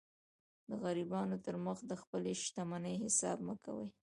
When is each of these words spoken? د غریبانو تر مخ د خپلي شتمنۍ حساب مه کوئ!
د 0.69 0.71
غریبانو 0.83 1.35
تر 1.45 1.55
مخ 1.65 1.77
د 1.89 1.93
خپلي 2.01 2.31
شتمنۍ 2.43 2.95
حساب 3.05 3.37
مه 3.47 3.55
کوئ! 3.63 3.87